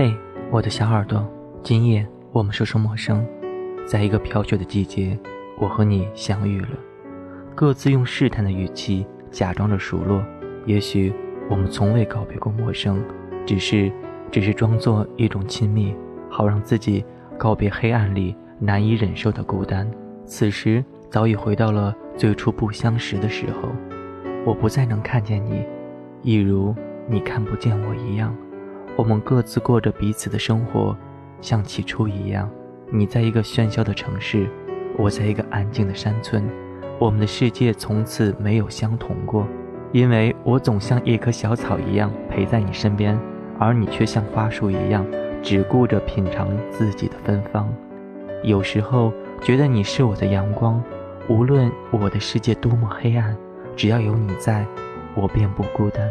[0.00, 0.16] 嘿，
[0.52, 1.28] 我的小耳朵，
[1.60, 3.26] 今夜我们说说陌生。
[3.84, 5.18] 在一个飘雪的季节，
[5.58, 6.68] 我和你相遇了，
[7.52, 10.24] 各自用试探的语气假装着熟络。
[10.66, 11.12] 也许
[11.50, 13.02] 我们从未告别过陌生，
[13.44, 13.90] 只是，
[14.30, 15.92] 只是装作一种亲密，
[16.30, 17.04] 好让自己
[17.36, 19.90] 告别黑暗里难以忍受的孤单。
[20.24, 23.68] 此时早已回到了最初不相识的时候，
[24.46, 25.64] 我不再能看见你，
[26.22, 26.72] 一如
[27.08, 28.32] 你看不见我一样。
[28.98, 30.96] 我们各自过着彼此的生活，
[31.40, 32.50] 像起初一样。
[32.90, 34.50] 你在一个喧嚣的城市，
[34.96, 36.42] 我在一个安静的山村。
[36.98, 39.46] 我们的世界从此没有相同过，
[39.92, 43.16] 因为我总像一棵小草一样陪在你身边，
[43.56, 45.06] 而你却像花树一样
[45.44, 47.72] 只顾着品尝自己的芬芳。
[48.42, 50.82] 有时候觉得你是我的阳光，
[51.28, 53.36] 无论我的世界多么黑暗，
[53.76, 54.66] 只要有你在，
[55.14, 56.04] 我便不孤单。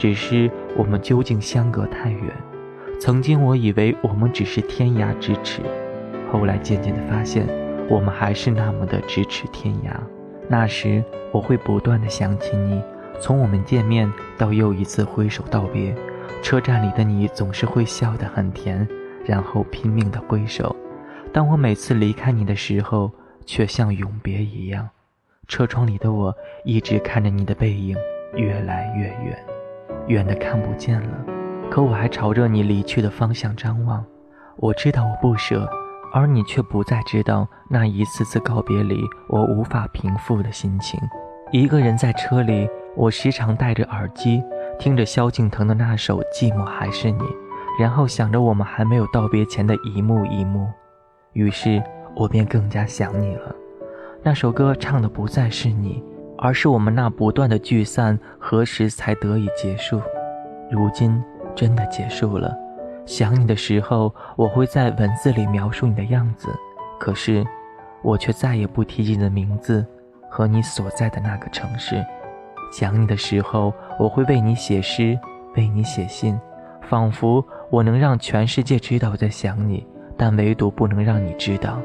[0.00, 2.32] 只是我们究竟相隔太远。
[2.98, 5.60] 曾经我以为我们只是天涯咫尺，
[6.32, 7.46] 后来渐渐的发现，
[7.86, 9.90] 我们还是那么的咫尺天涯。
[10.48, 12.82] 那时我会不断的想起你，
[13.20, 15.94] 从我们见面到又一次挥手道别，
[16.42, 18.88] 车站里的你总是会笑得很甜，
[19.26, 20.74] 然后拼命的挥手。
[21.30, 23.10] 当我每次离开你的时候，
[23.44, 24.88] 却像永别一样。
[25.46, 27.94] 车窗里的我一直看着你的背影
[28.34, 29.59] 越来越远。
[30.06, 31.24] 远的看不见了，
[31.70, 34.04] 可我还朝着你离去的方向张望。
[34.56, 35.68] 我知道我不舍，
[36.12, 40.98] 而你却不再知道那一次次告别里我无法平复的心情。
[41.52, 44.42] 一个人在车里，我时常戴着耳机，
[44.78, 47.22] 听着萧敬腾的那首《寂寞还是你》，
[47.80, 50.68] 然后想着我们还没有道别前的一幕一幕，
[51.32, 51.82] 于是
[52.14, 53.54] 我便更加想你了。
[54.22, 56.02] 那首歌唱的不再是你。
[56.42, 60.00] 而是我们那不断的聚散，何时才得以结束？
[60.70, 61.22] 如今
[61.54, 62.56] 真的结束了。
[63.04, 66.48] 想你的时候，我会在文字里描述你的样子，
[66.98, 67.44] 可是
[68.02, 69.84] 我却再也不提及你的名字
[70.30, 72.02] 和你所在的那个城市。
[72.72, 75.18] 想你的时候，我会为你写诗，
[75.56, 76.40] 为你写信，
[76.88, 79.86] 仿佛我能让全世界知道我在想你，
[80.16, 81.78] 但唯独不能让你知道。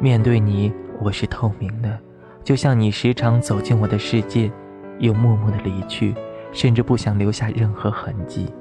[0.00, 1.98] 面对你，我是透明的。
[2.44, 4.50] 就像你时常走进我的世界，
[4.98, 6.14] 又默默的离去，
[6.52, 8.52] 甚至不想留下任何痕迹。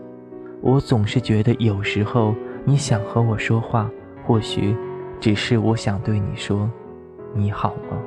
[0.62, 3.90] 我总是觉得，有时候你想和我说话，
[4.24, 4.76] 或许
[5.20, 6.70] 只是我想对你说
[7.34, 7.98] ：“你好吗？”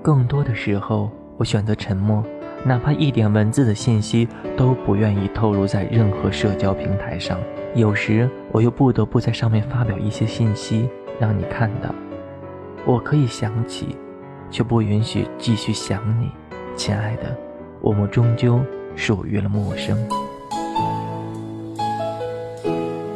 [0.00, 2.22] 更多的时候，我选择沉默，
[2.64, 7.36] 哪怕一点文字的信息都不愿意透露在任何社交平台上。
[7.74, 10.88] 有时，我又不得不在上面发表一些信息，
[11.18, 11.92] 让你看到。
[12.84, 13.96] 我可以想起。
[14.50, 16.30] 却不允许继续想你，
[16.76, 17.36] 亲爱的，
[17.80, 18.60] 我们终究
[18.94, 19.96] 属于了陌生。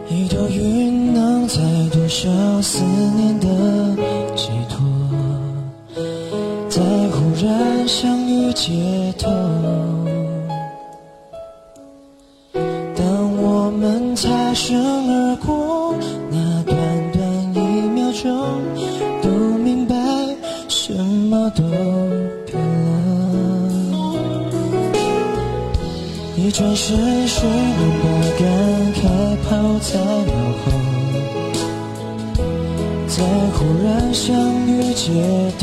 [0.09, 1.57] 一朵云能载
[1.93, 2.29] 多少
[2.61, 3.47] 思念的
[4.35, 4.81] 寄托，
[6.69, 9.31] 在忽然相遇街头，
[12.97, 15.95] 当我们擦身而过，
[16.31, 16.50] 那
[21.51, 21.63] 都
[22.47, 22.89] 变了，
[26.37, 28.05] 一转身，谁能把
[28.39, 28.43] 感
[28.95, 28.99] 慨
[29.45, 29.49] 抛
[29.81, 29.89] 在
[30.27, 30.67] 脑后？
[33.07, 33.17] 在
[33.55, 34.29] 忽然相
[34.67, 35.05] 遇街
[35.59, 35.63] 头，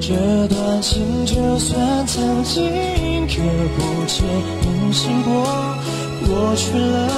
[0.00, 0.14] 这
[0.48, 3.34] 段情就算曾经刻
[3.76, 3.80] 骨
[4.62, 5.32] 铭心过，
[6.26, 7.08] 过去了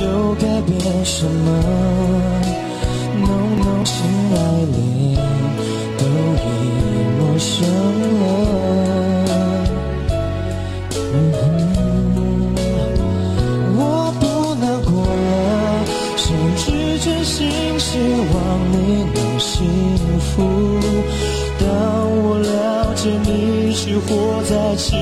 [0.00, 1.46] 又改变什么？
[3.20, 3.26] 浓
[3.58, 3.94] 浓情
[4.30, 4.36] 爱
[4.72, 4.76] 恋
[5.98, 6.00] 都
[6.38, 6.44] 已
[7.18, 7.52] 陌生
[8.20, 8.24] 了，
[13.76, 13.80] 我
[14.20, 14.22] 不
[14.54, 15.22] 难过了，
[16.16, 16.24] 甚
[16.56, 16.64] 至
[17.04, 17.40] 真心
[17.78, 17.88] 希
[18.32, 18.34] 望
[18.72, 18.74] 你
[19.14, 19.50] 能幸
[20.18, 20.30] 福。
[21.60, 21.66] 当
[22.24, 24.98] 我了解你是活在记忆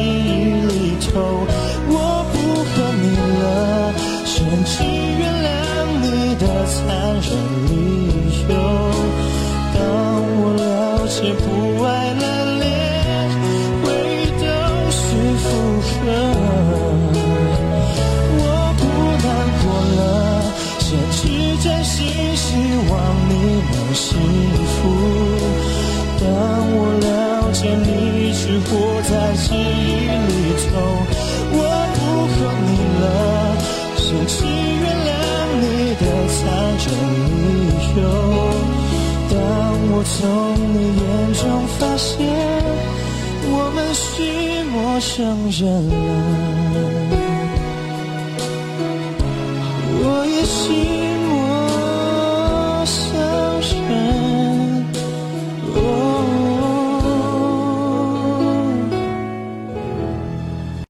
[0.67, 1.47] 里头，
[1.89, 1.95] 我
[2.33, 2.35] 不
[2.65, 3.05] 恨你
[3.41, 3.45] 了，
[4.25, 4.35] 甚
[4.65, 5.49] 至原谅
[6.03, 6.05] 你
[6.37, 6.77] 的残
[7.21, 8.00] 忍。
[11.85, 12.23] 爱了，
[12.59, 12.63] 恋
[13.83, 13.87] 会
[14.41, 14.45] 都
[14.91, 14.99] 是
[15.39, 15.47] 负
[15.81, 15.89] 荷。
[18.37, 18.43] 我
[18.79, 18.83] 不
[19.25, 19.29] 难
[19.61, 19.63] 过
[19.99, 20.01] 了，
[20.79, 21.19] 甚至
[21.63, 21.97] 真心
[22.37, 22.45] 希
[22.89, 22.93] 望
[23.29, 23.33] 你
[23.73, 24.07] 能幸
[24.73, 24.79] 福。
[26.21, 26.25] 当
[26.73, 27.09] 我了
[27.53, 27.89] 解你
[28.33, 28.69] 只活
[29.03, 29.59] 在记忆
[30.29, 30.31] 里
[30.69, 30.71] 头，
[31.53, 31.59] 我
[31.97, 31.99] 不
[32.35, 32.69] 恨你
[33.01, 33.03] 了，
[33.97, 35.11] 甚至原谅
[35.61, 35.65] 你
[35.97, 36.39] 的残
[36.85, 36.87] 忍
[37.47, 37.49] 理
[37.97, 37.99] 由。
[39.31, 39.35] 当
[39.93, 40.19] 我从
[40.75, 41.03] 你眼
[41.35, 41.40] 中
[41.91, 42.19] 发现，
[43.51, 47.00] 我们是陌生人了。